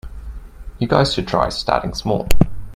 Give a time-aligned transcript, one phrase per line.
[0.79, 2.27] You guys should try starting small.